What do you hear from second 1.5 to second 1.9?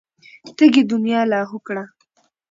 کړه.